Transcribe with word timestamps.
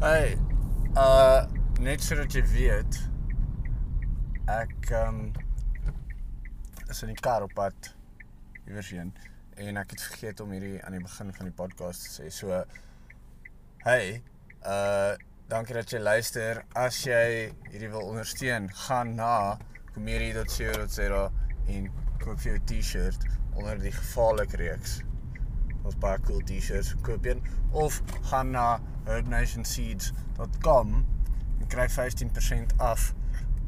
Hey, 0.00 0.38
uh 0.96 1.44
net 1.84 2.00
sodat 2.00 2.32
jy 2.32 2.40
weet, 2.48 2.96
ek 4.48 4.86
um 4.96 5.18
is 6.88 7.02
in 7.04 7.12
die 7.12 7.18
kar 7.20 7.44
op 7.44 7.52
pad 7.58 7.90
iewers 8.62 8.94
heen 8.96 9.10
en 9.60 9.76
ek 9.76 9.92
het 9.92 10.06
vergeet 10.06 10.40
om 10.40 10.54
hierdie 10.56 10.78
aan 10.88 10.96
die 10.96 11.02
begin 11.04 11.34
van 11.36 11.50
die 11.50 11.52
podcast 11.58 12.06
te 12.06 12.14
sê. 12.14 12.30
So 12.32 12.62
hey, 13.84 14.22
uh 14.64 15.20
dankie 15.52 15.76
dat 15.76 15.92
jy 15.92 16.00
luister. 16.00 16.62
As 16.72 17.02
jy 17.04 17.52
hierdie 17.68 17.92
wil 17.92 18.08
ondersteun, 18.14 18.72
gaan 18.86 19.12
na 19.20 19.58
comedy.co.za 19.92 21.22
en 21.76 21.92
koop 22.24 22.40
vir 22.40 22.54
jou 22.54 22.56
'n 22.56 22.66
T-shirt 22.72 23.28
onder 23.52 23.76
die 23.84 23.92
gevaarlike 24.00 24.64
reeks. 24.64 25.02
Ons 25.84 25.96
baie 26.02 26.20
cool 26.26 26.42
T-shirts 26.48 26.94
koop 27.06 27.26
een 27.28 27.42
of 27.70 28.02
gaan 28.30 28.50
na 28.56 28.80
herbnationseeds.com 29.08 30.94
en 31.60 31.70
kry 31.72 31.86
15% 31.92 32.76
af 32.76 33.10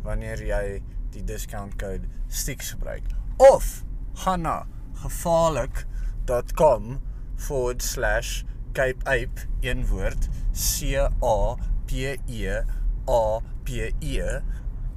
wanneer 0.03 0.43
jy 0.45 0.83
die 1.15 1.25
discount 1.29 1.77
code 1.81 2.09
STICKS 2.29 2.75
gebruik. 2.77 3.07
Of 3.37 3.85
gaan 4.25 4.47
na 4.47 4.57
gevaarlik.com 5.03 7.01
forward 7.37 7.83
slash 7.83 8.43
Cape 8.73 9.05
Ape 9.05 9.49
een 9.61 9.87
woord 9.87 10.29
C 10.53 10.95
A 11.23 11.57
P 11.87 12.17
E 12.27 12.63
A 13.09 13.41
P 13.65 13.69
E 14.01 14.41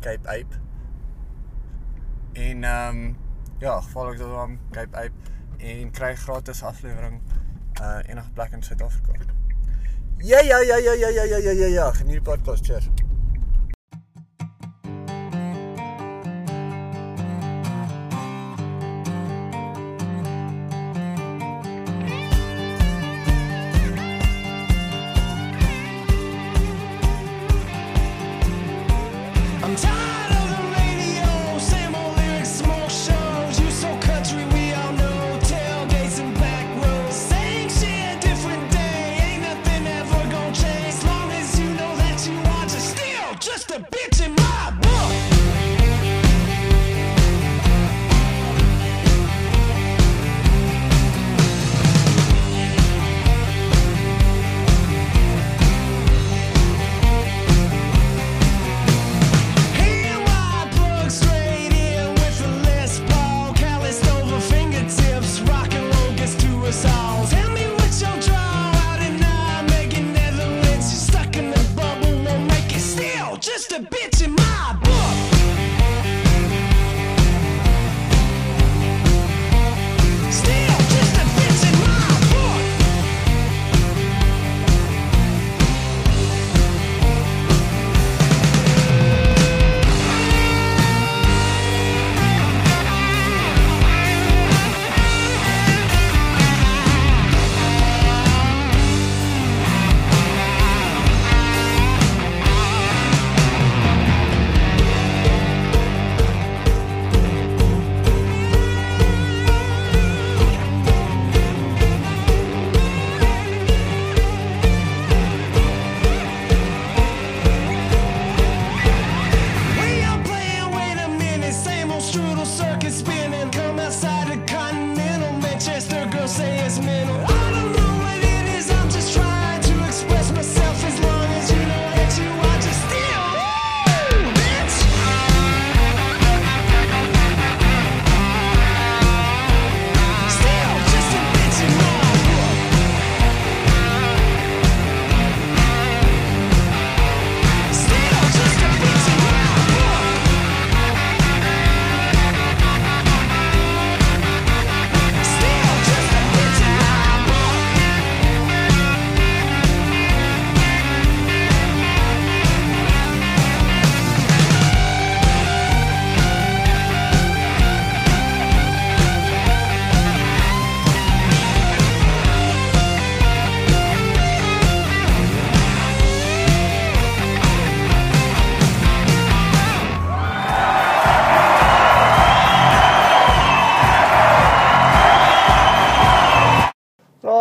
Cape 0.02 0.28
Ape 0.28 0.64
en 2.36 2.64
ehm 2.64 2.98
um, 2.98 3.18
ja, 3.60 3.82
gevaarlik.com 3.82 4.60
Cape 4.72 4.98
Ape 4.98 5.34
en 5.66 5.92
kry 5.92 6.16
gratis 6.16 6.64
aflewering 6.64 7.22
uh 7.82 8.00
enige 8.10 8.32
plek 8.34 8.52
in 8.52 8.64
Suid-Afrika. 8.64 9.14
Ja 10.18 10.40
ja 10.40 10.60
ja 10.60 10.78
ja 10.78 10.94
ja 10.94 11.10
ja 11.10 11.24
ja 11.24 11.38
ja 11.38 11.52
ja 11.52 11.68
ja, 11.68 11.92
geniet 11.92 12.14
die 12.14 12.22
podcast, 12.22 12.66
cheers. 12.66 12.90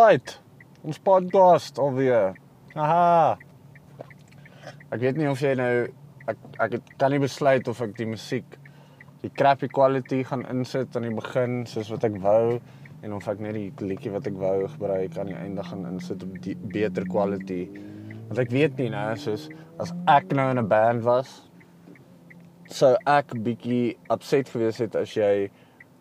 Right. 0.05 0.35
Ons 0.85 0.99
podcast 1.01 1.79
alweer. 1.81 2.35
Aha. 2.77 3.37
Ek 4.93 4.99
weet 5.01 5.17
nie 5.17 5.25
of 5.31 5.39
jy 5.41 5.55
nou 5.57 5.69
ek 6.29 6.43
ek 6.61 6.75
het, 6.75 6.91
kan 7.01 7.09
nie 7.15 7.21
besluit 7.23 7.65
of 7.71 7.81
ek 7.81 7.95
die 7.97 8.05
musiek 8.11 8.57
die 9.23 9.31
crappy 9.39 9.69
quality 9.73 10.19
gaan 10.29 10.43
insit 10.51 10.93
aan 10.93 11.07
die 11.07 11.15
begin 11.15 11.63
soos 11.71 11.89
wat 11.93 12.05
ek 12.05 12.19
wou 12.21 12.59
en 12.59 13.15
of 13.17 13.31
ek 13.31 13.41
net 13.41 13.57
die 13.57 13.87
liedjie 13.87 14.13
wat 14.13 14.29
ek 14.29 14.37
wou 14.43 14.67
gebruik 14.75 15.17
aan 15.17 15.31
die 15.31 15.39
einde 15.39 15.65
gaan 15.71 15.87
insit 15.89 16.21
op 16.27 16.37
die 16.43 16.53
beter 16.75 17.07
quality. 17.09 17.63
Want 18.27 18.43
ek 18.45 18.53
weet 18.53 18.77
nie 18.83 18.91
nou 18.93 19.07
soos 19.25 19.49
as 19.81 19.95
ek 20.11 20.37
nou 20.37 20.51
in 20.53 20.61
'n 20.61 20.69
band 20.75 21.07
was 21.07 21.33
sou 22.69 22.93
ek 23.09 23.33
bietjie 23.47 23.97
upset 24.13 24.53
gewees 24.53 24.83
het 24.85 25.01
as 25.01 25.17
jy 25.17 25.49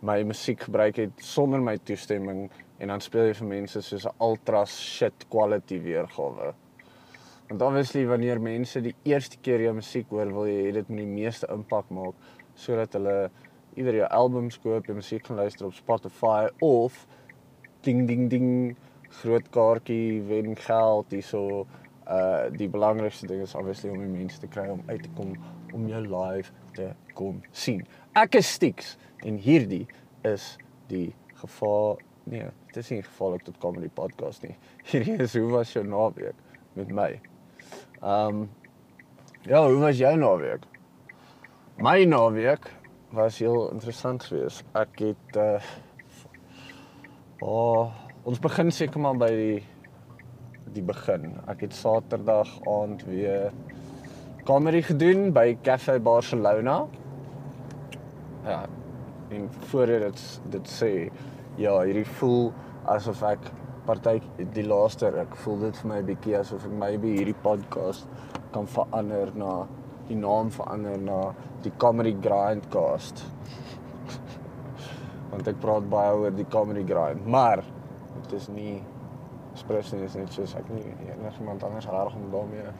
my 0.04 0.20
musiek 0.28 0.60
gebruik 0.66 0.98
het 1.00 1.22
sonder 1.24 1.62
my 1.64 1.78
toestemming 1.88 2.50
en 2.82 2.90
dan 2.92 3.00
speel 3.00 3.30
jy 3.30 3.36
vir 3.38 3.48
mense 3.48 3.80
soos 3.82 4.04
'n 4.06 4.16
ultra 4.20 4.64
shit 4.66 5.24
quality 5.30 5.78
weergawe. 5.80 6.52
Want 7.48 7.62
obviously 7.62 8.06
wanneer 8.06 8.40
mense 8.40 8.80
die 8.80 8.94
eerste 9.04 9.38
keer 9.40 9.60
jou 9.60 9.74
musiek 9.74 10.06
hoor, 10.10 10.32
wil 10.32 10.46
jy 10.46 10.60
hê 10.66 10.72
dit 10.72 10.88
moet 10.88 10.98
die 10.98 11.14
meeste 11.22 11.46
impak 11.52 11.90
maak 11.90 12.14
sodat 12.54 12.92
hulle 12.92 13.30
ieder 13.76 13.94
jou 13.94 14.08
albums 14.10 14.58
koop, 14.58 14.86
jou 14.86 14.94
musiek 14.94 15.26
gaan 15.26 15.36
luister 15.36 15.66
op 15.66 15.74
Spotify 15.74 16.48
of 16.60 17.06
ding 17.82 18.06
ding 18.06 18.28
ding 18.30 18.76
groot 19.22 19.50
kaartjie 19.50 20.22
wen 20.28 20.56
geld 20.56 21.10
hierso. 21.10 21.66
Uh 22.06 22.50
die 22.50 22.68
belangrikste 22.68 23.26
ding 23.26 23.42
is 23.42 23.54
obviously 23.54 23.90
om 23.90 24.00
die 24.00 24.18
mense 24.20 24.40
te 24.40 24.46
kry 24.46 24.68
om 24.68 24.82
uit 24.86 25.02
te 25.02 25.10
kom 25.16 25.34
om 25.72 25.88
jou 25.88 26.00
live 26.00 26.52
te 26.74 26.90
kom 27.14 27.42
sien. 27.52 27.84
Ek 28.18 28.38
is 28.40 28.50
Stix 28.56 28.96
en 29.24 29.38
hierdie 29.40 29.84
is 30.26 30.54
die 30.90 31.14
gevaar 31.40 32.02
nee, 32.30 32.48
dit 32.72 32.80
is 32.80 32.90
nie 32.92 33.02
gevaarlik 33.04 33.44
tot 33.46 33.58
comedy 33.62 33.90
podcast 33.92 34.44
nie. 34.46 34.54
Hierdie 34.90 35.18
is 35.24 35.34
hoe 35.36 35.48
was 35.52 35.74
jou 35.74 35.84
naweek 35.86 36.38
met 36.78 36.92
my. 36.92 37.10
Ehm 38.00 38.44
um, 38.44 38.46
ja, 39.44 39.60
hoe 39.60 39.80
was 39.82 39.98
jou 40.00 40.14
naweek? 40.16 40.64
My 41.76 42.04
naweek 42.08 42.70
was 43.14 43.38
heel 43.38 43.68
interessant 43.74 44.24
geweest. 44.24 44.64
Ek 44.78 45.02
het 45.04 45.36
uh 45.36 45.60
oh, 47.44 47.92
ons 48.24 48.40
begin 48.40 48.72
seker 48.72 49.02
maar 49.04 49.18
by 49.20 49.30
die 49.36 49.62
die 50.74 50.82
begin. 50.82 51.36
Ek 51.50 51.66
het 51.66 51.76
Saterdag 51.76 52.50
aand 52.66 53.04
weer 53.06 53.52
comedy 54.44 54.82
gedoen 54.84 55.32
by 55.32 55.56
Cafe 55.62 56.00
Barcelona. 56.00 56.86
Ja, 58.44 58.64
en 59.28 59.48
voor 59.70 59.86
dit 59.86 60.40
dit 60.52 60.68
sê 60.68 60.90
ja, 61.56 61.78
hierdie 61.80 62.04
voel 62.18 62.50
asof 62.92 63.22
ek 63.24 63.46
party 63.88 64.18
die 64.52 64.66
laaste 64.68 65.08
ek 65.20 65.36
voel 65.44 65.62
dit 65.64 65.80
vir 65.80 65.90
my 65.90 65.98
'n 66.02 66.08
bietjie 66.10 66.36
asof 66.38 66.66
ek 66.68 66.74
maybe 66.82 67.14
hierdie 67.16 67.36
podcast 67.46 68.08
kan 68.52 68.66
verander 68.66 69.32
na 69.34 69.66
die 70.08 70.16
naam 70.16 70.50
verander 70.50 70.98
na 71.00 71.20
die 71.62 71.72
Comedy 71.78 72.12
Grindcast. 72.12 73.24
Want 75.30 75.48
ek 75.48 75.60
praat 75.60 75.88
baie 75.88 76.12
oor 76.12 76.30
die 76.30 76.48
Comedy 76.52 76.84
Grind, 76.84 77.26
maar 77.26 77.64
dit 78.20 78.32
is 78.32 78.48
nie 78.48 78.82
Espresso 79.54 79.96
is 80.02 80.16
net 80.18 80.32
soos 80.34 80.54
ek 80.58 80.68
nie 80.68 80.82
enigiemand 81.14 81.62
anders 81.64 81.86
reg 81.86 82.14
om 82.14 82.30
daarmee 82.32 82.72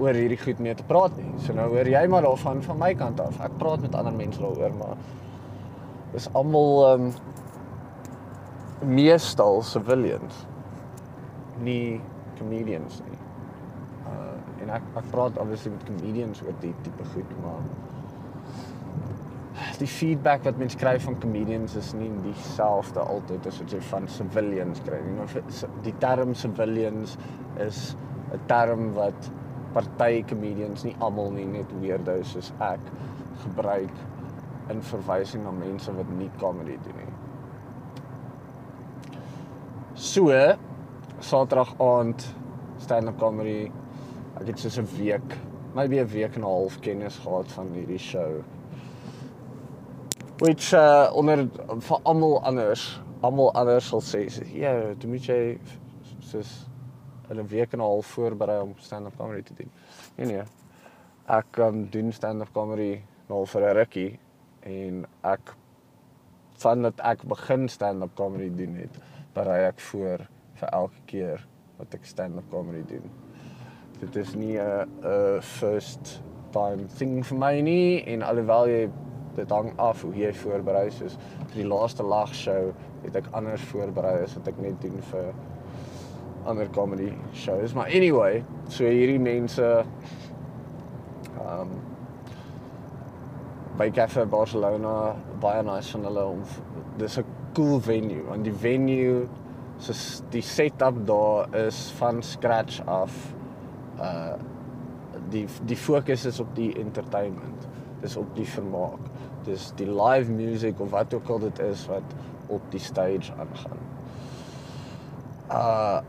oor 0.00 0.16
hierdie 0.16 0.40
goed 0.40 0.60
mee 0.64 0.74
te 0.74 0.86
praat 0.88 1.16
nie. 1.20 1.30
So 1.44 1.56
nou 1.56 1.68
hoor 1.74 1.88
jy 1.88 2.02
maar 2.10 2.24
daarvan 2.26 2.62
van 2.64 2.78
my 2.80 2.94
kant 2.98 3.20
af. 3.20 3.40
Ek 3.44 3.58
praat 3.60 3.84
met 3.84 3.94
ander 3.94 4.16
mense 4.16 4.40
daaroor, 4.40 4.76
maar 4.80 4.96
is 6.18 6.28
almal 6.34 6.70
ehm 6.86 7.10
um, 7.10 7.12
meestal 8.80 9.60
civilians 9.62 10.46
nie 11.60 12.00
comedians 12.38 13.02
nie. 13.04 13.18
Uh 14.08 14.64
en 14.64 14.72
ek 14.76 14.88
ek 15.00 15.06
praat 15.12 15.38
obviously 15.40 15.72
met 15.72 15.84
comedians 15.88 16.42
oor 16.44 16.56
die 16.60 16.72
tipe 16.84 17.04
goed, 17.12 17.36
maar 17.44 17.60
die 19.80 19.88
feedback 19.88 20.44
wat 20.44 20.58
mense 20.60 20.78
kry 20.80 20.94
van 21.00 21.16
comedians 21.20 21.76
is 21.80 21.92
nie 21.96 22.10
dieselfde 22.24 23.00
altyd 23.00 23.46
as 23.48 23.60
wat 23.62 23.74
jy 23.76 23.80
van 23.90 24.08
civilians 24.08 24.80
kry 24.86 25.00
nie. 25.04 25.16
Maar 25.18 25.60
die 25.84 25.94
term 26.02 26.34
civilians 26.34 27.16
is 27.66 27.94
'n 28.32 28.40
term 28.46 28.92
wat 28.94 29.30
party 29.74 30.22
comedians 30.28 30.84
nie 30.84 30.96
almal 31.00 31.30
nie 31.34 31.46
net 31.46 31.72
weirdos 31.82 32.32
soos 32.34 32.52
ek 32.60 32.80
gebruik 33.44 33.94
in 34.70 34.82
verwysing 34.82 35.44
na 35.44 35.50
mense 35.50 35.92
wat 35.92 36.10
nie 36.18 36.30
comedy 36.38 36.76
doen 36.84 36.98
nie. 37.02 37.14
So 39.94 40.30
Saterdag 41.20 41.74
aand 41.78 42.24
stand-up 42.80 43.18
comedy. 43.20 43.70
Ek 44.40 44.46
het 44.46 44.58
soos 44.58 44.78
'n 44.78 44.88
week, 44.96 45.36
maybe 45.74 46.00
'n 46.00 46.06
week 46.06 46.36
en 46.36 46.42
'n 46.42 46.48
half 46.48 46.80
kennis 46.80 47.18
gehad 47.18 47.52
van 47.52 47.68
hierdie 47.72 47.98
show. 47.98 48.42
Which 50.38 50.72
uh 50.72 51.10
onder 51.12 51.48
vir 51.80 51.98
almal 52.02 52.42
anders, 52.42 53.00
almal 53.20 53.52
anders 53.52 53.88
sal 53.88 54.00
sê, 54.00 54.30
ja, 54.54 54.72
jy 55.00 55.06
moet 55.08 55.26
jy 55.26 55.58
soos 56.20 56.69
'n 57.38 57.46
week 57.46 57.72
en 57.72 57.78
'n 57.78 57.82
half 57.82 58.06
voorberei 58.06 58.60
om 58.62 58.74
stand-up 58.76 59.16
comedy 59.16 59.42
te 59.42 59.54
doen. 59.54 59.70
Nee 60.16 60.26
nee. 60.26 60.42
Ek 61.26 61.56
um, 61.56 61.90
doen 61.90 62.12
stand-up 62.12 62.52
comedy 62.52 63.00
nou 63.28 63.46
vir 63.46 63.62
'n 63.62 63.76
rukkie 63.76 64.18
en 64.60 65.06
ek 65.22 65.54
van 66.60 66.82
dat 66.82 67.00
ek 67.00 67.22
begin 67.22 67.68
stand-up 67.68 68.14
comedy 68.14 68.50
doen 68.56 68.74
het, 68.74 68.98
berei 69.32 69.66
ek 69.66 69.80
voor 69.80 70.26
vir 70.54 70.68
elke 70.68 71.00
keer 71.06 71.46
wat 71.78 71.94
ek 71.94 72.04
stand-up 72.04 72.50
comedy 72.50 72.84
doen. 72.86 73.10
Dit 74.00 74.16
is 74.16 74.34
nie 74.34 74.58
'n 74.58 75.40
first 75.40 76.22
time 76.50 76.86
thing 76.98 77.22
vir 77.26 77.38
my 77.38 77.60
nie 77.60 78.02
en 78.10 78.22
alhoewel 78.22 78.68
jy 78.68 78.90
dit 79.36 79.50
hang 79.50 79.70
af 79.78 80.02
hoe 80.02 80.14
jy 80.14 80.32
voorberei 80.34 80.90
soos 80.90 81.16
vir 81.38 81.62
die 81.62 81.68
laaste 81.68 82.02
lag 82.02 82.32
show 82.34 82.72
het 83.04 83.16
ek 83.16 83.30
anders 83.36 83.62
voorberei 83.70 84.22
as 84.24 84.34
wat 84.38 84.48
ek 84.48 84.58
net 84.58 84.80
doen 84.82 84.98
vir 85.12 85.30
ander 86.46 86.68
comedy 86.70 87.12
shows. 87.32 87.74
Maar 87.74 87.86
anyway 87.86 88.44
so 88.68 88.84
hierdie 88.84 89.20
mense 89.20 89.84
um, 91.40 91.74
by 93.78 93.90
Cafe 93.90 94.26
Barcelona 94.26 95.14
baie 95.40 95.62
nice 95.66 95.92
van 95.96 96.08
hulle 96.08 96.24
om 96.36 96.42
dis 97.00 97.18
'n 97.18 97.24
cool 97.54 97.80
venue 97.80 98.22
want 98.28 98.44
die 98.44 98.54
venue 98.54 99.28
so 99.78 99.92
die 100.30 100.42
setup 100.42 101.06
daar 101.06 101.54
is 101.66 101.90
van 101.98 102.22
scratch 102.22 102.80
af 102.86 103.34
uh 103.98 104.36
die 105.30 105.46
die 105.66 105.76
fokus 105.76 106.24
is 106.26 106.40
op 106.40 106.54
die 106.54 106.72
entertainment 106.74 107.66
dis 108.00 108.16
op 108.16 108.34
die 108.34 108.46
vermaak 108.46 109.02
dis 109.44 109.72
die 109.76 109.86
live 109.86 110.30
music 110.30 110.80
of 110.80 110.90
wat 110.90 111.14
ook 111.14 111.28
al 111.28 111.38
dit 111.38 111.58
is 111.58 111.86
wat 111.86 112.16
op 112.50 112.62
die 112.70 112.80
stage 112.80 113.32
aangaan. 113.32 113.78
Uh 115.50 116.00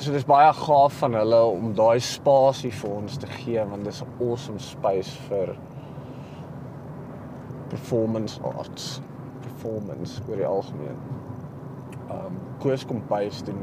so 0.00 0.12
dis 0.12 0.24
baie 0.24 0.52
gaaf 0.56 0.94
van 1.02 1.14
hulle 1.18 1.38
om 1.44 1.72
daai 1.76 2.00
spasie 2.00 2.70
vir 2.72 2.90
ons 2.90 3.18
te 3.20 3.28
gee 3.28 3.64
want 3.68 3.84
dis 3.84 4.00
'n 4.02 4.24
awesome 4.26 4.58
space 4.58 5.12
vir 5.28 5.52
performance 7.68 8.40
arts 8.42 9.00
performance 9.40 10.22
oor 10.28 10.36
die 10.36 10.46
algemeen. 10.46 10.96
Um 12.10 12.38
Koos 12.60 12.86
kom 12.86 13.02
bys 13.08 13.42
doen 13.42 13.60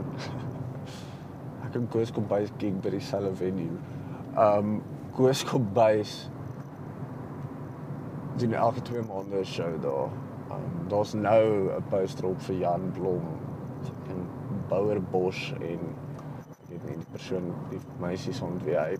ek 1.65 1.75
en 1.75 1.87
Koos 1.89 2.11
kom 2.11 2.27
bys 2.29 2.53
gig 2.57 2.81
by 2.81 2.89
dieselfde 2.89 3.35
venue. 3.35 3.79
Um 4.37 4.81
Koos 5.17 5.43
kom 5.43 5.65
bys 5.73 6.29
doen 8.37 8.53
elke 8.53 8.81
twee 8.81 9.01
maande 9.01 9.39
'n 9.39 9.45
show 9.45 9.81
daar. 9.81 10.09
Um 10.53 10.87
daar's 10.87 11.13
nou 11.13 11.73
'n 11.77 11.83
poster 11.89 12.29
op 12.29 12.41
vir 12.41 12.55
Jan 12.55 12.91
Blom 12.93 13.25
en 14.09 14.27
Bouwer 14.69 15.01
Bosch 15.01 15.53
en 15.61 15.79
nie 16.87 16.97
die 16.97 17.11
persoon 17.11 17.51
die 17.71 17.79
meisies 18.01 18.41
ont 18.45 18.63
wie 18.67 18.75
hy 18.77 18.97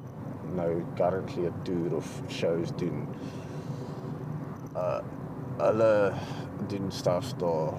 nou 0.58 0.72
currently 1.00 1.48
'n 1.48 1.62
tour 1.68 1.96
of 1.98 2.10
shows 2.28 2.74
doen. 2.82 3.08
Uh 4.76 5.00
hulle 5.58 6.14
doen 6.70 6.92
stuff 6.92 7.34
daar. 7.44 7.74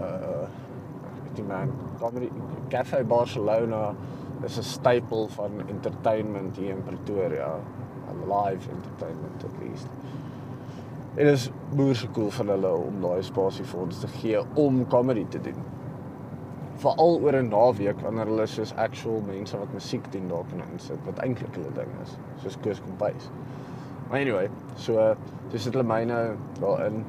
Uh 0.00 0.46
die 1.34 1.44
man 1.44 1.72
comedy 1.98 2.30
Cafe 2.68 3.04
Barcelona 3.04 3.94
is 4.44 4.58
'n 4.58 4.62
stapel 4.62 5.28
van 5.28 5.50
entertainment 5.68 6.56
hier 6.56 6.76
in 6.76 6.82
Pretoria. 6.82 7.54
Live 8.24 8.70
entertainment 8.70 9.44
at 9.44 9.54
least. 9.60 9.88
Dit 11.14 11.26
is 11.26 11.50
boerse 11.74 12.10
cool 12.10 12.30
van 12.30 12.48
hulle 12.48 12.72
om 12.72 13.00
daai 13.00 13.22
spasie 13.22 13.64
vir 13.64 13.80
ons 13.80 13.98
te 14.00 14.06
gee 14.06 14.40
om 14.54 14.86
comedy 14.86 15.26
te 15.28 15.40
doen 15.40 15.62
veral 16.82 17.20
oor 17.22 17.36
'n 17.36 17.48
naweek 17.48 18.00
wanneer 18.00 18.26
hulle 18.26 18.46
soos 18.46 18.74
actual 18.74 19.20
mense 19.26 19.58
wat 19.58 19.72
musiek 19.72 20.12
doen 20.12 20.28
daar 20.28 20.44
kan 20.50 20.62
insit 20.72 21.04
wat 21.04 21.18
eintlik 21.18 21.54
hulle 21.54 21.72
ding 21.74 21.90
is 22.02 22.16
soos 22.42 22.56
Koos 22.62 22.80
Kombuis. 22.80 23.30
Maar 24.08 24.20
anyway, 24.20 24.48
so 24.76 25.14
dis 25.50 25.64
dit 25.64 25.72
hulle 25.72 25.86
my 25.86 26.04
nou 26.04 26.36
daarin 26.60 27.04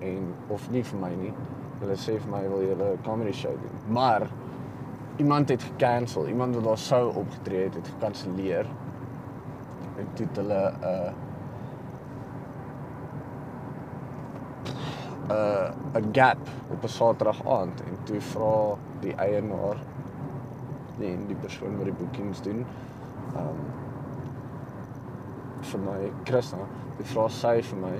en 0.00 0.34
of 0.48 0.70
nie 0.70 0.82
vir 0.82 1.00
my 1.00 1.14
nie. 1.14 1.32
Hulle 1.80 1.96
sê 1.96 2.18
vir 2.18 2.30
my 2.30 2.42
wil 2.48 2.62
jy 2.62 2.74
'n 2.74 2.98
comedy 3.04 3.32
show 3.32 3.52
doen. 3.52 3.92
Maar 3.92 4.28
iemand 5.16 5.48
het 5.48 5.62
gekansel. 5.62 6.26
Iemand 6.28 6.54
wat 6.54 6.64
daar 6.64 6.78
sou 6.78 7.14
opgetree 7.14 7.62
het, 7.64 7.74
het 7.74 7.88
gekanselleer. 7.88 8.66
Toe 10.14 10.26
het 10.26 10.36
hulle 10.36 10.72
'n 10.72 10.84
uh, 10.84 11.12
'n 15.28 15.32
uh, 15.32 16.00
'n 16.00 16.12
gap 16.12 16.38
op 16.72 16.82
'n 16.82 16.88
Saterdag 16.88 17.40
aand 17.46 17.80
en 17.80 17.98
toe 18.04 18.20
vra 18.20 18.76
die 19.00 19.14
eienaar 19.14 19.76
nee, 20.98 21.16
die 21.26 21.36
persoon 21.36 21.76
wat 21.76 21.84
die 21.84 21.98
boekings 21.98 22.42
doen, 22.42 22.64
ehm 23.34 23.48
um, 23.48 23.64
vir 25.66 25.80
my 25.80 26.00
Christa, 26.24 26.62
die 26.98 27.04
vra 27.10 27.28
sy 27.28 27.62
vir 27.62 27.78
my 27.82 27.96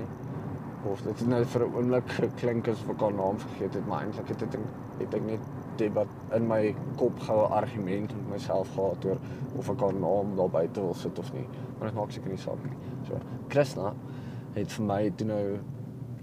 of 0.87 1.01
dit 1.03 1.27
nou 1.27 1.43
vir 1.45 1.65
'n 1.65 1.73
oomblik 1.75 2.09
geklink 2.09 2.67
as 2.67 2.81
of 2.83 2.89
ek 2.89 3.01
haar 3.01 3.13
naam 3.13 3.39
vergeet 3.39 3.73
het, 3.73 3.87
maar 3.87 4.03
eintlik 4.03 4.29
het 4.29 4.39
dit 4.39 4.57
het 4.99 5.13
ek 5.13 5.25
net 5.25 5.39
debat 5.77 6.07
in 6.33 6.47
my 6.47 6.75
kop 6.97 7.19
gehou 7.19 7.47
argument 7.51 8.13
met 8.15 8.29
myself 8.29 8.69
gehad 8.75 9.05
oor 9.05 9.17
of 9.57 9.69
ek 9.69 9.79
haar 9.79 9.93
naam 9.93 10.35
daar 10.35 10.49
buite 10.49 10.81
wil 10.81 10.93
sit 10.93 11.19
of 11.19 11.33
nie. 11.33 11.47
Maar 11.77 11.89
dit 11.89 11.97
maak 11.97 12.11
seker 12.11 12.29
nie 12.29 12.37
saak 12.37 12.63
nie. 12.63 12.77
So, 13.07 13.19
Christa 13.49 13.93
het 14.53 14.71
vir 14.71 14.85
my 14.85 15.01
toe 15.15 15.27
nou 15.27 15.43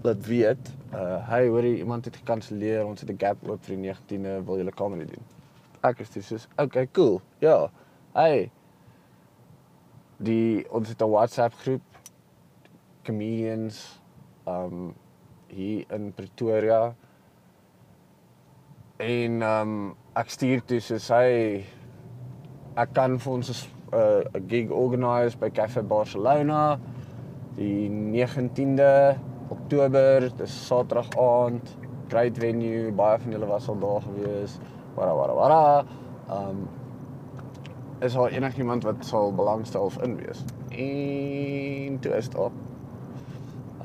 laat 0.05 0.25
weet, 0.25 0.69
uh 0.93 1.17
hey, 1.29 1.47
hoorie, 1.47 1.77
iemand 1.77 2.05
het 2.05 2.15
gekanselleer, 2.15 2.85
ons 2.85 3.01
het 3.01 3.09
'n 3.09 3.19
gap 3.19 3.37
oop 3.49 3.63
vir 3.65 3.75
die 3.75 3.83
19de, 3.89 4.43
wil 4.45 4.57
julle 4.61 4.71
comedy 4.71 5.05
doen? 5.05 5.25
Ek 5.81 5.99
is 5.99 6.09
dis 6.09 6.47
okay, 6.57 6.87
cool. 6.91 7.21
Ja. 7.39 7.69
Hey. 8.13 8.51
Die 10.17 10.65
ons 10.69 10.89
het 10.89 11.01
'n 11.01 11.09
WhatsApp 11.09 11.53
groep 11.53 11.81
comedians 13.03 14.01
um 14.47 14.93
hier 15.47 15.85
in 15.89 16.13
Pretoria. 16.13 16.95
En 18.97 19.41
um 19.41 19.95
ek 20.15 20.29
stuur 20.29 20.65
toe 20.65 20.79
soos 20.79 21.07
hy 21.09 21.65
ek 22.75 22.93
kan 22.93 23.19
vir 23.19 23.33
ons 23.33 23.49
'n 23.49 23.69
'n 24.33 24.47
gig 24.49 24.69
organise 24.69 25.37
by 25.37 25.49
Cafe 25.49 25.83
Barcelona 25.83 26.79
die 27.55 27.89
19de 27.89 29.15
Oktober, 29.49 30.31
dis 30.37 30.53
Saterdag 30.65 31.11
aand. 31.21 31.75
Great 32.09 32.37
venue, 32.41 32.89
baie 32.97 33.19
van 33.21 33.35
julle 33.35 33.45
was 33.49 33.67
al 33.69 33.77
daar 33.81 34.01
gewees. 34.01 34.57
Wara 34.95 35.13
wara 35.13 35.35
wara. 35.37 35.85
Um 36.33 36.65
is 38.03 38.13
daar 38.13 38.33
enigiemand 38.33 38.83
wat 38.83 39.05
sal 39.05 39.33
belangstel 39.33 39.85
of 39.85 40.01
in 40.03 40.15
wees? 40.15 40.41
En 40.69 41.99
toe 41.99 42.15
is 42.17 42.29
daar 42.29 42.51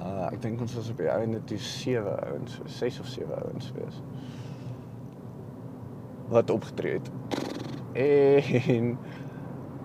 uh 0.00 0.26
ek 0.30 0.40
dink 0.42 0.60
ons 0.60 0.74
was 0.74 0.90
op 0.90 0.96
die 0.96 1.12
einde 1.12 1.44
toe 1.44 1.58
7 1.58 2.16
ouens, 2.30 2.58
6 2.64 3.00
of 3.00 3.06
7 3.06 3.44
ouens 3.44 3.72
wees. 3.76 4.00
Wat 6.28 6.50
opgetree 6.50 6.98
het. 6.98 7.10
En 7.92 8.98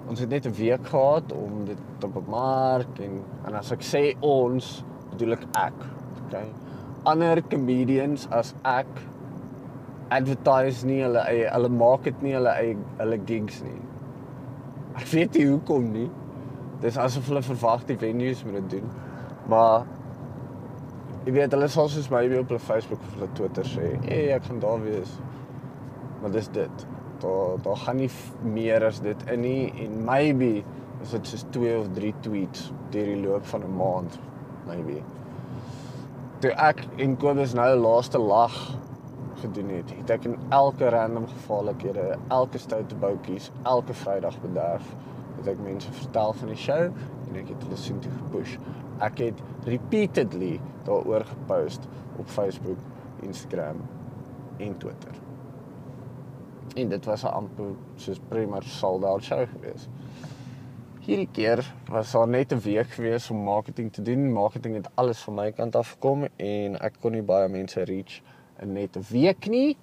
ons 0.08 0.20
het 0.20 0.29
net 0.29 0.46
'n 0.48 0.55
week 0.55 0.88
gehad 0.88 1.32
om 1.34 1.65
dit 1.65 1.79
te 1.98 2.08
bemark 2.08 3.00
en 3.00 3.24
en 3.46 3.53
as 3.53 3.72
ek 3.72 3.84
sê 3.84 4.15
ons, 4.20 4.86
bedoel 5.15 5.38
ek 5.39 5.50
ek. 5.63 5.84
Okay. 6.25 6.45
Ander 7.10 7.41
comedians 7.50 8.27
as 8.34 8.53
ek 8.67 8.89
advertise 10.13 10.86
nie 10.86 11.01
hulle 11.01 11.24
eie 11.29 11.50
hulle 11.50 11.72
maak 11.74 12.05
dit 12.05 12.24
nie 12.25 12.36
hulle 12.36 12.53
eie 12.62 12.77
hulle 13.00 13.19
gigs 13.29 13.62
nie. 13.65 13.79
Ek 14.95 15.07
weet 15.12 15.38
nie 15.38 15.48
hoekom 15.50 15.89
nie. 15.93 16.07
Dis 16.84 17.00
asof 17.01 17.29
hulle 17.31 17.43
verwag 17.45 17.86
die 17.89 17.98
venues 18.00 18.43
moet 18.45 18.60
dit 18.62 18.77
doen. 18.77 18.91
Maar 19.51 19.86
jy 21.25 21.34
weet 21.39 21.55
hulle 21.57 21.69
sal 21.74 21.89
soos 21.89 22.12
maybe 22.13 22.39
op 22.41 22.53
hulle 22.53 22.62
Facebook 22.62 23.01
of 23.01 23.15
hulle 23.17 23.31
Twitter 23.38 23.65
sê, 23.65 23.95
"Hey, 24.05 24.36
ek 24.36 24.43
gaan 24.45 24.60
daar 24.60 24.81
wees." 24.84 25.17
Maar 26.22 26.31
dis 26.31 26.48
dit. 26.48 26.88
Daar 27.19 27.62
daar 27.63 27.77
gaan 27.77 27.98
nie 27.98 28.12
meer 28.43 28.86
as 28.86 29.00
dit 29.00 29.29
in 29.29 29.41
nie 29.41 29.74
en 29.84 30.03
maybe 30.05 30.63
is 31.01 31.12
dit 31.12 31.27
soos 31.27 31.45
2 31.51 31.79
of 31.79 31.88
3 31.93 32.13
tweets 32.22 32.72
deur 32.91 33.05
die 33.05 33.22
loop 33.22 33.45
van 33.45 33.63
'n 33.63 33.75
maand 33.75 34.19
maybe. 34.67 35.01
Toe 36.43 36.51
ek 36.62 36.84
en 37.01 37.15
Kobus 37.17 37.53
nou 37.57 37.69
laaste 37.79 38.19
lag 38.22 38.55
gedoen 39.41 39.69
het, 39.75 39.91
het 39.98 40.13
ek 40.17 40.27
in 40.29 40.38
elke 40.55 40.89
random 40.93 41.27
gevaarlikhede, 41.27 42.15
elke 42.34 42.60
stoute 42.62 42.95
boutjies, 43.01 43.51
elke 43.63 43.93
Vrydag 43.93 44.38
bederf, 44.43 44.88
het 45.39 45.51
ek 45.51 45.62
mense 45.63 45.91
vertel 46.00 46.34
van 46.39 46.51
die 46.51 46.60
show 46.60 46.84
en 46.86 47.39
ek 47.41 47.51
het 47.51 47.67
hulle 47.67 47.79
sien 47.79 48.00
toe 48.03 48.13
gepush. 48.15 48.55
Ek 49.03 49.19
het 49.24 49.41
repeatedly 49.67 50.55
daaroor 50.88 51.25
gepost 51.27 51.88
op 52.22 52.31
Facebook, 52.31 52.79
Instagram 53.25 53.81
en 54.63 54.77
Twitter. 54.77 55.22
En 56.75 56.89
dit 56.89 57.05
was 57.05 57.24
'n 57.24 57.34
amper 57.41 57.75
soos 57.95 58.19
much 58.29 58.69
sold 58.69 59.03
out 59.03 59.24
show 59.24 59.45
gewees. 59.48 59.88
Hierdie 61.05 61.29
keer 61.29 61.59
was 61.93 62.12
daar 62.15 62.27
net 62.27 62.51
'n 62.51 62.59
week 62.65 62.89
gewees 62.97 63.29
om 63.29 63.38
marketing 63.38 63.93
te 63.93 64.01
doen. 64.01 64.31
Marketing 64.33 64.75
het 64.75 64.89
alles 64.95 65.19
van 65.19 65.33
my 65.33 65.51
kant 65.51 65.75
af 65.75 65.89
gekom 65.89 66.25
en 66.35 66.79
ek 66.81 66.93
kon 67.01 67.12
nie 67.12 67.21
baie 67.21 67.47
mense 67.47 67.83
reach 67.83 68.21
in 68.62 68.74
net 68.74 68.97
'n 68.97 69.05
week 69.09 69.47
nie. 69.47 69.77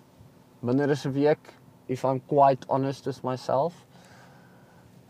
Minder 0.61 0.91
as 0.91 1.07
'n 1.07 1.13
week 1.13 1.39
if 1.87 2.05
I'm 2.05 2.21
quite 2.27 2.67
honest 2.69 3.05
with 3.05 3.23
myself. 3.23 3.87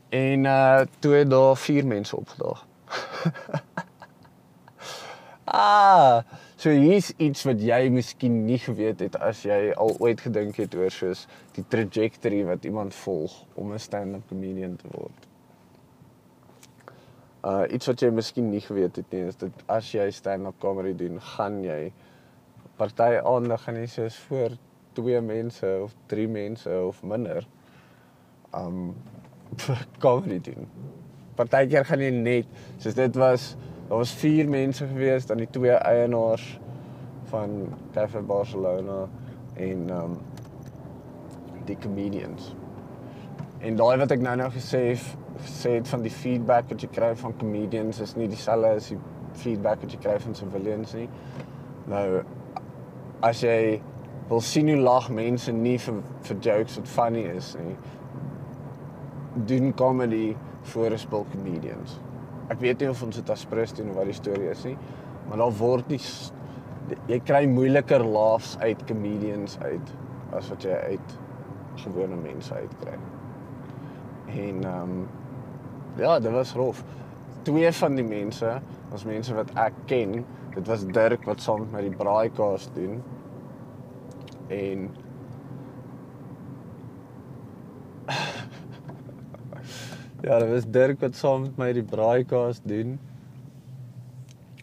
En 0.08 0.44
uh 0.44 0.84
toe 0.98 1.14
het 1.14 1.30
daar 1.30 1.56
vier 1.56 1.86
mense 1.86 2.16
opgedaag. 2.16 2.66
ah, 5.44 6.22
so 6.56 6.70
hier's 6.70 7.12
iets 7.16 7.42
wat 7.42 7.60
jy 7.60 7.88
miskien 7.88 8.44
nie 8.44 8.58
geweet 8.58 9.00
het 9.00 9.16
as 9.16 9.42
jy 9.42 9.72
al 9.72 9.96
ooit 9.98 10.20
gedink 10.20 10.56
het 10.56 10.74
oor 10.74 10.90
soos 10.90 11.26
die 11.52 11.64
trajectory 11.68 12.44
wat 12.44 12.64
iemand 12.64 12.94
volg 12.94 13.44
om 13.54 13.72
'n 13.72 13.78
stand-up 13.78 14.28
comedian 14.28 14.76
te 14.76 14.88
word. 14.90 15.31
Uh 17.42 17.64
iets 17.74 17.88
wat 17.90 18.02
jy 18.02 18.10
miskien 18.14 18.50
nie 18.52 18.60
geweet 18.62 18.96
het 19.00 19.14
nie 19.14 19.24
is 19.26 19.38
dat 19.40 19.64
as 19.66 19.88
jy 19.90 20.04
stand-up 20.14 20.60
comedy 20.62 20.92
doen, 20.94 21.18
gaan 21.34 21.62
jy 21.64 21.92
party 22.78 23.16
aande 23.18 23.58
gaan 23.58 23.80
jy 23.80 23.88
soos 23.90 24.18
voor 24.28 24.54
twee 24.94 25.20
mense 25.20 25.66
of 25.82 25.94
drie 26.06 26.28
mense 26.28 26.70
of 26.70 27.02
minder 27.02 27.46
um 28.54 28.94
comedy 30.04 30.38
doen. 30.52 30.68
Partykeer 31.34 31.86
gaan 31.88 32.04
jy 32.04 32.10
net 32.14 32.62
soos 32.78 32.94
dit 32.98 33.18
was 33.18 33.52
daar 33.88 33.98
was 33.98 34.12
vier 34.22 34.48
mense 34.48 34.86
gewees 34.88 35.26
dan 35.26 35.42
die 35.42 35.50
twee 35.50 35.74
eienaars 35.74 36.44
van 37.32 37.72
Cafe 37.92 38.22
Barcelona 38.22 39.08
en 39.56 39.90
um 39.90 40.14
die 41.66 41.76
comedians. 41.82 42.52
En 43.62 43.76
daai 43.78 43.96
wat 44.00 44.14
ek 44.14 44.22
nou 44.22 44.36
nou 44.38 44.48
gesê 44.54 44.80
het, 44.92 45.04
gesê 45.38 45.76
het 45.78 45.88
van 45.88 46.02
die 46.02 46.12
feedback 46.12 46.68
wat 46.70 46.82
jy 46.82 46.88
kry 46.92 47.12
van 47.16 47.34
comedians 47.40 48.00
is 48.00 48.14
nie 48.16 48.28
dieselfde 48.28 48.76
as 48.76 48.90
die 48.92 48.98
feedback 49.42 49.80
wat 49.82 49.94
jy 49.94 50.00
kry 50.02 50.18
van 50.20 50.36
civilians 50.36 50.94
nie. 50.94 51.08
Nou 51.90 52.06
as 53.22 53.42
jy 53.42 53.80
wil 54.28 54.40
sien 54.44 54.68
hoe 54.68 54.78
lag 54.80 55.08
mense 55.10 55.52
nie 55.52 55.78
vir 55.78 56.00
vir 56.28 56.40
jokes 56.46 56.78
wat 56.80 56.88
funny 56.88 57.24
is 57.32 57.54
nie. 57.60 57.76
Doen 59.48 59.72
comedy 59.74 60.36
voor 60.72 60.90
'n 60.92 60.98
spul 60.98 61.26
comedians. 61.32 62.00
Ek 62.50 62.60
weet 62.60 62.80
nie 62.80 62.90
of 62.90 63.02
ons 63.02 63.16
dit 63.16 63.30
as 63.30 63.44
prins 63.44 63.72
doen 63.72 63.90
of 63.90 63.96
wat 63.96 64.04
die 64.04 64.12
storie 64.12 64.50
is 64.50 64.64
nie, 64.64 64.76
maar 65.28 65.38
daar 65.38 65.56
word 65.58 65.88
nie 65.88 66.00
jy 67.08 67.20
kry 67.20 67.46
moeiliker 67.46 68.04
laughs 68.04 68.56
uit 68.58 68.84
comedians 68.84 69.58
uit 69.62 69.92
as 70.32 70.48
wat 70.48 70.62
jy 70.62 70.76
uit 70.92 71.18
gewone 71.76 72.16
mense 72.16 72.54
uitkry. 72.54 72.98
En 74.26 74.64
ehm 74.64 74.82
um, 74.82 75.08
ja, 75.96 76.20
dit 76.20 76.32
was 76.32 76.52
rof. 76.52 76.84
Twee 77.42 77.72
van 77.72 77.94
die 77.94 78.04
mense 78.04 78.60
was 78.90 79.04
mense 79.04 79.34
wat 79.34 79.50
ek 79.58 79.72
ken. 79.86 80.24
Dit 80.54 80.66
was 80.66 80.84
Dirk 80.86 81.24
wat 81.24 81.40
saam 81.40 81.60
met 81.64 81.72
my 81.72 81.80
die 81.88 81.96
braaikaas 81.96 82.68
doen. 82.74 83.02
En 84.48 84.90
Ja, 90.26 90.38
dit 90.38 90.48
was 90.50 90.68
Dirk 90.70 91.00
wat 91.00 91.16
saam 91.18 91.40
met 91.48 91.56
my 91.56 91.72
die 91.72 91.82
braaikaas 91.82 92.60
doen. 92.62 93.00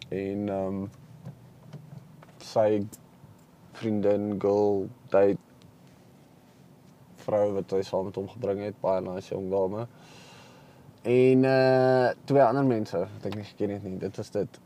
En 0.08 0.48
ehm 0.48 0.66
um, 0.66 0.90
sy 2.50 2.82
vriendin, 3.78 4.34
girl, 4.42 4.88
date 5.12 5.38
vrou 7.22 7.52
wat 7.54 7.70
hy 7.76 7.82
saam 7.86 8.08
met 8.08 8.16
hom 8.18 8.28
gebring 8.32 8.64
het, 8.64 8.78
baie 8.82 9.02
nice 9.04 9.30
jong 9.30 9.50
dame. 9.52 9.86
En 11.02 11.44
uh 11.44 12.08
twee 12.24 12.42
ander 12.42 12.64
mense 12.64 13.06
ek 13.24 13.34
nie 13.34 13.44
geken 13.44 13.70
het 13.70 13.82
nie. 13.82 13.96
Dit 13.98 14.16
was 14.16 14.30
dit. 14.30 14.60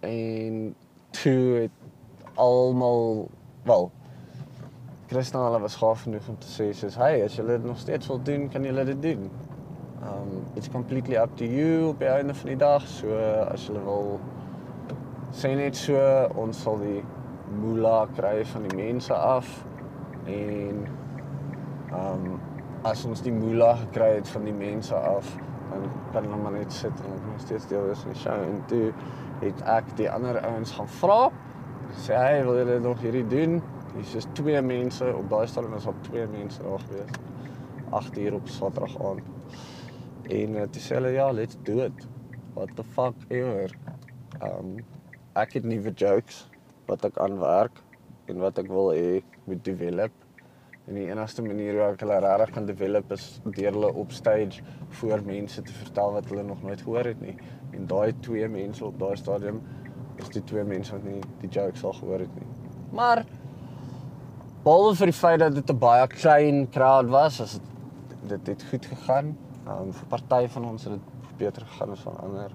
En 0.00 0.74
toe 1.10 1.54
het 1.54 1.70
almal 2.34 3.28
wel 3.62 3.90
Christina 5.08 5.44
hulle 5.44 5.60
was 5.60 5.76
gaaf 5.76 6.02
genoeg 6.02 6.28
om 6.28 6.38
te 6.38 6.46
sê 6.46 6.66
soos 6.76 6.96
hey, 7.00 7.22
as 7.24 7.38
julle 7.38 7.56
dit 7.56 7.64
nog 7.64 7.78
steeds 7.78 8.06
wil 8.06 8.18
doen, 8.22 8.48
kan 8.52 8.64
julle 8.64 8.84
dit 8.84 9.02
doen. 9.02 9.30
Um 10.02 10.42
it's 10.54 10.68
completely 10.68 11.16
up 11.16 11.36
to 11.36 11.44
you 11.44 11.88
op 11.88 11.98
die 11.98 12.08
einde 12.08 12.34
van 12.34 12.52
die 12.52 12.56
dag. 12.56 12.84
So 12.86 13.14
as 13.48 13.66
julle 13.66 13.84
wil 13.86 14.18
sê 15.30 15.54
net 15.56 15.76
so 15.76 15.96
ons 16.34 16.60
sal 16.62 16.76
die 16.82 17.00
moolah 17.62 18.04
kry 18.18 18.44
van 18.52 18.68
die 18.68 18.76
mense 18.76 19.14
af 19.14 19.48
en 20.26 20.84
um 21.94 22.38
as 22.86 23.04
ons 23.08 23.22
die 23.24 23.32
moolah 23.34 23.78
gekry 23.86 24.14
het 24.18 24.28
van 24.30 24.44
die 24.46 24.54
mense 24.54 24.94
af 24.94 25.26
dan 25.70 25.88
kan 26.12 26.24
hulle 26.24 26.36
maar 26.42 26.52
net 26.52 26.72
sit 26.72 27.00
en 27.04 27.16
nog 27.26 27.40
steeds 27.40 27.66
deel 27.68 27.86
wees 27.86 27.98
van 27.98 28.12
die 28.12 28.20
show. 28.20 28.42
En 28.42 28.62
toe 28.66 28.92
het 29.42 29.62
ek 29.68 29.90
die 30.00 30.10
ander 30.10 30.40
ouens 30.40 30.72
gaan 30.76 30.88
vra. 31.00 31.18
Sê 32.04 32.16
hy 32.16 32.44
wil 32.46 32.60
julle 32.60 32.78
nog 32.84 33.00
hierdie 33.04 33.26
doen? 33.28 33.58
Hier's 33.94 34.14
is 34.20 34.28
twee 34.38 34.60
mense 34.62 35.06
op 35.14 35.28
daai 35.30 35.46
stadium 35.48 35.74
was 35.76 35.88
al 35.88 35.96
twee 36.08 36.26
mense 36.32 36.62
daar 36.62 36.84
gewees 36.86 37.18
8 37.98 38.18
uur 38.18 38.34
op 38.36 38.48
Saterdag 38.52 38.96
aand. 39.00 39.56
En 40.28 40.56
uh, 40.60 40.66
toe 40.68 40.82
sê 40.84 40.98
hulle 40.98 41.14
ja 41.16 41.30
let's 41.32 41.56
do 41.64 41.80
it. 41.84 42.06
What 42.54 42.74
the 42.76 42.84
fuck 42.96 43.16
ever 43.28 43.72
um 44.44 44.78
ek 45.38 45.58
het 45.58 45.68
nuwe 45.68 45.92
jokes 45.94 46.46
wat 46.88 47.04
ek 47.08 47.18
aanwerk 47.22 47.82
en 48.28 48.40
wat 48.42 48.58
ek 48.60 48.68
wil 48.72 48.92
hê 48.92 49.20
moet 49.46 49.64
develop 49.64 50.27
En 50.88 50.96
die 50.96 51.08
enigste 51.10 51.42
manier 51.44 51.76
hoe 51.76 51.82
ek 51.90 52.00
hulle 52.00 52.18
regtig 52.24 52.54
kan 52.54 52.66
develop 52.68 53.10
is 53.12 53.24
deur 53.44 53.74
hulle 53.76 53.90
op 54.02 54.12
stage 54.16 54.62
voor 55.00 55.20
mense 55.26 55.62
te 55.62 55.74
vertel 55.82 56.14
wat 56.14 56.30
hulle 56.30 56.44
nog 56.48 56.62
nooit 56.64 56.80
gehoor 56.80 57.10
het 57.10 57.20
nie. 57.20 57.34
En 57.76 57.84
daai 57.90 58.14
twee 58.24 58.48
mense 58.48 58.84
op 58.86 58.96
daai 59.00 59.16
stadium 59.20 59.60
is 60.16 60.32
die 60.32 60.44
twee 60.48 60.64
mense 60.64 60.94
wat 60.96 61.04
nie 61.04 61.20
die 61.42 61.50
jokes 61.52 61.84
al 61.84 61.92
gehoor 62.00 62.24
het 62.24 62.40
nie. 62.40 62.48
Maar 62.96 63.24
behalwe 64.64 64.96
vir 65.02 65.12
die 65.12 65.18
feit 65.20 65.40
dat 65.44 65.54
dit 65.60 65.70
'n 65.70 65.78
baie 65.78 66.06
klein 66.06 66.68
crowd 66.72 67.12
was, 67.12 67.38
was 67.38 67.58
dit 67.60 68.28
dit 68.28 68.46
het 68.46 68.62
goed 68.70 68.86
gegaan. 68.86 69.36
Um 69.68 69.92
vir 69.92 70.08
party 70.08 70.48
van 70.48 70.64
ons 70.64 70.84
het 70.84 70.92
dit 70.92 71.36
beter 71.38 71.62
gegaan 71.66 71.90
as 71.90 72.00
van 72.00 72.16
ander. 72.16 72.50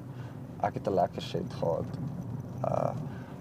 Ek 0.61 0.73
het 0.73 0.87
'n 0.87 0.93
lekker 0.93 1.21
set 1.21 1.53
gehad. 1.53 1.85
Uh 2.65 2.93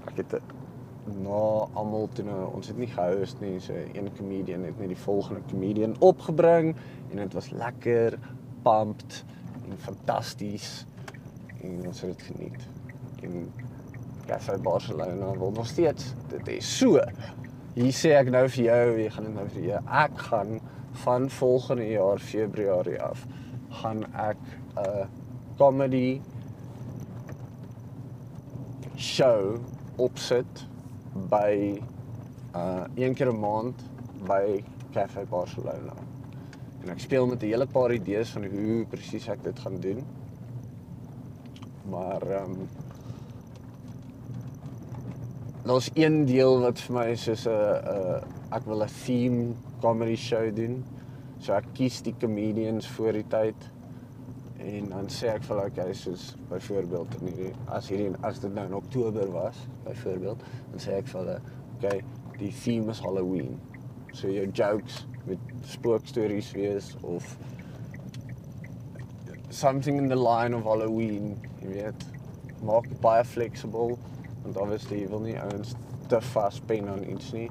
ek 0.07 0.17
het 0.17 0.35
'n 0.35 0.62
na 1.05 1.67
almal 1.75 2.09
toe 2.15 2.25
nou 2.27 2.41
ons 2.55 2.69
het 2.71 2.79
nie 2.79 2.91
gehost 2.91 3.41
nie, 3.43 3.57
so 3.61 3.75
een 3.75 4.11
comedian 4.17 4.67
het 4.69 4.79
net 4.79 4.93
die 4.93 5.03
volgende 5.05 5.43
comedian 5.51 5.97
opgebring 5.99 6.73
en 7.11 7.17
dit 7.17 7.35
was 7.37 7.51
lekker, 7.51 8.19
pumped 8.63 9.25
en 9.67 9.79
fantasties 9.79 10.85
en 11.63 11.81
ons 11.87 12.01
het 12.01 12.15
dit 12.15 12.27
geniet. 12.31 12.69
En 13.23 13.53
Cafe 14.27 14.59
Barcelona 14.63 15.33
wil 15.39 15.51
nog 15.51 15.67
steeds 15.67 16.13
dit 16.31 16.49
is 16.49 16.77
so. 16.79 17.03
Hier 17.75 17.95
sê 17.97 18.13
ek 18.19 18.31
nou 18.31 18.45
vir 18.53 18.65
jou, 18.67 18.83
wie 18.99 19.11
gaan 19.11 19.27
dit 19.29 19.35
nou 19.35 19.49
vir 19.55 19.67
jou? 19.71 19.83
Ek 20.05 20.19
gaan 20.29 20.59
van 21.03 21.31
volgende 21.33 21.87
jaar 21.89 22.21
Februarie 22.21 23.01
af 23.03 23.25
gaan 23.83 24.05
ek 24.13 24.41
'n 24.77 24.87
uh, 24.87 25.07
comedy 25.57 26.21
show 28.97 29.57
opsit 29.97 30.67
by 31.15 31.81
uh 32.55 32.85
een 32.95 33.15
keer 33.15 33.33
'n 33.33 33.41
maand 33.41 33.83
by 34.27 34.65
Cafe 34.93 35.25
Barcelona. 35.29 35.95
En 36.83 36.89
ek 36.89 37.01
speel 37.01 37.27
met 37.27 37.43
'n 37.43 37.47
hele 37.47 37.67
paar 37.67 37.93
idees 37.93 38.31
van 38.31 38.45
hoe 38.45 38.87
presies 38.89 39.29
ek 39.29 39.43
dit 39.43 39.59
gaan 39.59 39.81
doen. 39.81 40.05
Maar 41.91 42.23
ehm 42.23 42.51
um, 42.51 42.69
daar's 45.65 45.91
een 45.95 46.25
deel 46.25 46.61
wat 46.61 46.81
vir 46.81 46.95
my 46.95 47.15
soos 47.15 47.47
'n 47.47 47.51
'n 47.51 48.23
ek 48.51 48.65
wil 48.65 48.83
'n 48.83 48.95
theme 49.05 49.55
comedy 49.81 50.17
show 50.17 50.55
doen. 50.55 50.85
So 51.39 51.53
ek 51.53 51.65
kies 51.73 52.03
die 52.03 52.15
comedians 52.21 52.89
voor 52.89 53.13
die 53.13 53.29
tyd 53.29 53.72
en 54.63 54.89
dan 54.93 55.09
sê 55.11 55.33
ek 55.33 55.47
vir 55.47 55.57
hulle 55.57 55.69
okay 55.73 55.95
soos 55.99 56.33
byvoorbeeld 56.51 57.15
in 57.21 57.31
hierdie 57.33 57.53
as 57.77 57.89
hierdie 57.91 58.13
as 58.29 58.41
dit 58.43 58.55
nou 58.55 58.67
in 58.71 58.77
Oktober 58.79 59.31
was 59.35 59.59
byvoorbeeld 59.87 60.45
dan 60.73 60.85
sê 60.85 60.99
ek 61.01 61.11
vir 61.13 61.21
hulle 61.23 61.39
okay 61.77 62.03
die 62.43 62.53
theme 62.53 62.91
is 62.91 63.01
Halloween. 63.01 63.61
So 64.13 64.29
jou 64.29 64.47
jokes 64.53 65.07
met 65.27 65.39
spookstories 65.63 66.53
wees 66.53 66.97
of 67.03 67.37
something 69.51 69.97
in 69.97 70.09
the 70.09 70.17
line 70.17 70.57
of 70.57 70.65
Halloween, 70.65 71.37
jy 71.63 71.77
weet. 71.77 72.07
Maak 72.67 72.89
baie 73.05 73.25
flexible 73.25 73.99
want 74.43 74.59
obviously 74.59 75.03
jy 75.05 75.11
wil 75.13 75.23
nie 75.23 75.37
ouens 75.39 75.77
te 76.11 76.19
vaspen 76.33 76.89
aan 76.91 77.05
iets 77.07 77.31
nie, 77.35 77.47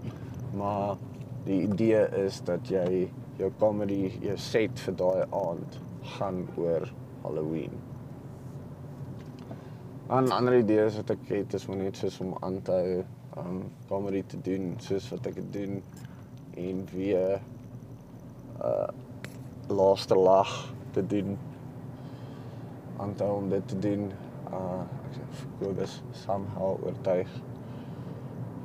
maar 0.60 1.00
die 1.46 1.62
idee 1.64 2.02
is 2.20 2.42
dat 2.48 2.68
jy 2.70 3.06
jou 3.40 3.48
comedy, 3.62 4.12
jou 4.22 4.36
set 4.38 4.84
vir 4.86 4.98
daai 5.00 5.24
aand 5.30 5.80
gaan 6.02 6.48
oor 6.58 6.92
Halloween. 7.22 7.72
'n 10.10 10.32
Ander 10.32 10.58
idee 10.58 10.86
is 10.86 10.96
wat 10.96 11.10
ek 11.10 11.28
het 11.28 11.54
is 11.54 11.68
om 11.68 11.78
net 11.78 11.98
soos 11.98 12.20
om 12.20 12.36
aan 12.40 12.62
te 12.62 12.72
hou 12.72 13.04
um 13.46 13.72
comedy 13.88 14.24
te 14.24 14.42
doen 14.42 14.74
soos 14.78 15.10
wat 15.10 15.26
ek 15.26 15.40
doen 15.52 15.84
en 16.58 16.84
weer 16.92 17.40
uh 18.60 18.90
laaste 19.68 20.16
lag 20.16 20.52
te 20.92 21.06
doen 21.08 21.38
aanhou 23.02 23.38
om 23.38 23.50
dit 23.50 23.68
te 23.68 23.80
doen. 23.80 24.12
Uh 24.52 24.82
ek 25.08 25.16
sê 25.16 25.48
Kobus 25.60 25.96
somehow 26.24 26.76
oortuig 26.86 27.32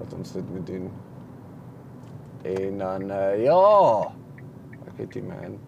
dat 0.00 0.12
ons 0.16 0.32
dit 0.36 0.50
moet 0.52 0.66
doen. 0.66 0.90
En 2.42 2.78
dan 2.78 3.10
uh 3.10 3.32
ja, 3.44 3.62
ek 4.90 5.00
het 5.04 5.16
die 5.16 5.24
man. 5.24 5.58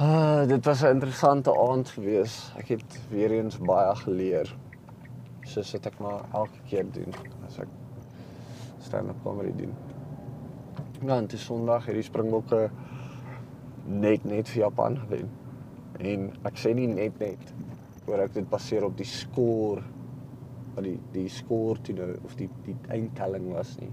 Ah, 0.00 0.46
dit 0.46 0.64
was 0.64 0.82
'n 0.82 0.86
interessante 0.86 1.58
aand 1.58 1.88
gewees. 1.88 2.52
Ek 2.56 2.68
het 2.68 3.00
weer 3.10 3.30
eens 3.30 3.58
baie 3.58 3.94
geleer. 3.96 4.56
Soos 5.40 5.72
wat 5.72 5.86
ek 5.86 5.98
maar 5.98 6.20
elke 6.32 6.60
keer 6.66 6.86
doen 6.92 7.14
as 7.46 7.58
ek 7.58 7.68
stand-up 8.78 9.16
comedy 9.22 9.52
doen. 9.56 9.74
En 11.00 11.20
dit 11.20 11.32
is 11.32 11.44
Sondag 11.44 11.84
hierdie 11.84 12.02
Springbokke 12.02 12.70
net 13.84 14.24
net 14.24 14.48
vir 14.48 14.62
Japan 14.62 14.98
gewen. 14.98 15.30
En 15.98 16.32
ek 16.44 16.56
sê 16.56 16.74
nie 16.74 16.86
net 16.86 17.18
net 17.18 17.54
oor 18.06 18.20
ek 18.20 18.34
dit 18.34 18.48
baseer 18.48 18.84
op 18.84 18.96
die 18.96 19.06
skoor 19.06 19.82
wat 20.74 20.84
die 20.84 21.00
die 21.12 21.28
skoor 21.28 21.80
toe 21.80 21.94
nou 21.94 22.16
of 22.24 22.36
die 22.36 22.48
die 22.64 22.76
eindtelling 22.88 23.52
was 23.52 23.76
nie. 23.80 23.90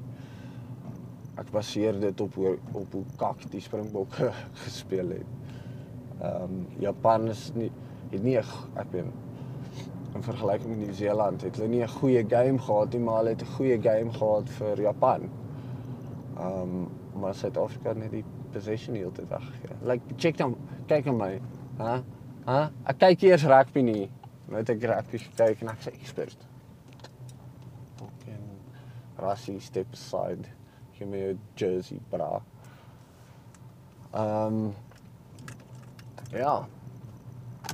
Ek 1.36 1.52
baseer 1.52 2.00
dit 2.00 2.22
op 2.22 2.34
hoe 2.36 2.58
op 2.74 2.94
hoe 2.94 3.04
kak 3.18 3.50
die 3.50 3.62
Springbokke 3.62 4.32
gespeel 4.66 5.10
het. 5.10 5.45
Ehm 6.26 6.44
um, 6.44 6.68
Japan 6.80 7.28
is 7.28 7.52
nie 7.56 7.72
het 8.12 8.24
nie 8.24 8.38
ek 8.38 8.92
weet 8.92 9.06
in 10.16 10.24
vergelyking 10.24 10.70
met 10.70 10.80
Nieu-Seeland 10.80 11.44
het 11.44 11.58
hulle 11.58 11.68
nie 11.70 11.82
'n 11.84 11.88
goeie 12.00 12.24
game 12.30 12.60
gehad 12.60 12.94
nie, 12.94 13.00
maar 13.00 13.18
hulle 13.18 13.30
het 13.30 13.42
'n 13.42 13.56
goeie 13.58 13.82
game 13.82 14.12
gehad 14.14 14.50
vir 14.50 14.82
Japan. 14.82 15.30
Ehm 16.38 16.62
um, 16.62 16.88
maar 17.20 17.36
Suid-Afrika 17.36 17.90
het 17.90 17.98
net 17.98 18.12
die 18.12 18.24
possession 18.52 18.96
heeltyd 18.96 19.30
weggegee. 19.30 19.76
Like 19.82 20.04
check 20.16 20.38
dan 20.38 20.56
kyk 20.88 21.08
aan 21.08 21.18
my. 21.18 21.42
Hæ? 21.78 22.02
Hæ? 22.46 22.70
Ek 22.84 22.98
kyk 22.98 23.22
eers 23.22 23.44
rugby 23.44 23.82
nie. 23.82 24.10
Nou 24.48 24.58
het 24.58 24.70
ek 24.70 24.84
rugby 24.84 25.18
gekyk 25.18 25.62
en 25.62 25.68
ek 25.68 25.82
sê 25.82 25.94
expert. 25.94 26.48
Fucking 27.96 28.48
Rassie 29.18 29.60
step 29.60 29.94
aside. 29.94 30.48
Give 30.98 31.10
me 31.10 31.30
a 31.30 31.36
jersey, 31.56 32.00
bra. 32.10 32.42
Ehm 34.14 34.54
um, 34.54 34.74
ja. 36.32 36.68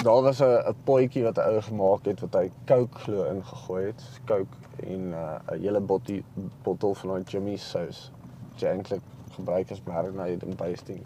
Daar 0.04 0.22
was 0.22 0.40
'n 0.42 0.64
'n 0.68 0.76
potjie 0.84 1.24
wat 1.24 1.38
'n 1.38 1.50
ou 1.50 1.62
gemaak 1.62 2.06
het 2.06 2.20
wat 2.20 2.34
hy 2.34 2.52
Coke 2.66 3.00
glo 3.00 3.24
ingegooi 3.24 3.86
het. 3.86 4.04
Coke 4.26 4.58
en 4.84 5.10
'n 5.10 5.14
uh, 5.14 5.40
'n 5.52 5.62
hele 5.62 5.80
bottie 5.80 6.24
bottel 6.64 6.94
van 6.94 7.10
daai 7.10 7.24
Jimmy. 7.24 7.58
Wat 7.74 8.60
jy 8.60 8.68
eintlik 8.68 9.02
gebruik 9.32 9.72
as 9.72 9.84
marinade 9.84 10.46
en 10.46 10.56
basting 10.56 11.04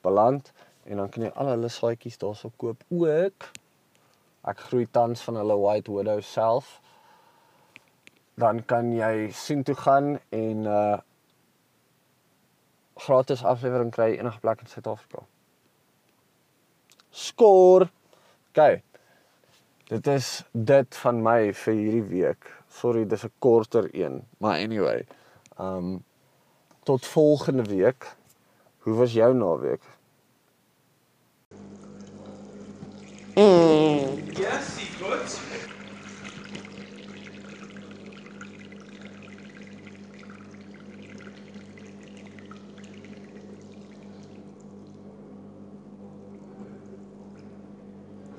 beland 0.08 0.52
en 0.88 1.02
dan 1.02 1.10
kan 1.12 1.28
jy 1.28 1.32
al 1.36 1.52
hulle 1.52 1.70
saaitjies 1.72 2.20
daarso 2.22 2.52
koop 2.56 2.84
ook. 2.88 3.50
Ek 4.48 4.62
groei 4.70 4.88
tans 4.96 5.22
van 5.28 5.40
hulle 5.42 5.58
White 5.60 5.92
Widow 5.92 6.22
self. 6.24 6.78
Dan 8.40 8.62
kan 8.70 8.94
jy 8.96 9.28
sien 9.36 9.64
toe 9.68 9.76
gaan 9.76 10.16
en 10.30 10.66
uh 10.80 10.98
gratis 12.98 13.44
aflewering 13.46 13.92
kry 13.94 14.16
enige 14.16 14.40
plek 14.42 14.64
in 14.64 14.70
Suid-Afrika. 14.72 15.20
Skoor. 17.14 17.86
OK. 18.50 18.80
Dit 19.92 20.08
is 20.08 20.30
dit 20.52 20.98
van 21.04 21.22
my 21.24 21.54
vir 21.54 21.78
hierdie 21.78 22.08
week. 22.10 22.50
Sorry, 22.80 23.06
dis 23.06 23.24
'n 23.24 23.32
korter 23.40 23.90
een, 23.94 24.24
maar 24.38 24.58
anyway. 24.60 25.06
Um 25.60 26.04
tot 26.84 27.06
volgende 27.06 27.64
week. 27.64 28.16
Hoe 28.80 28.96
was 28.96 29.14
jou 29.14 29.34
naweek? 29.34 29.84
Yes, 33.38 34.80
goed. 35.00 35.47